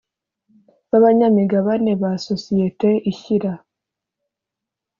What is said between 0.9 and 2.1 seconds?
abanyamigabane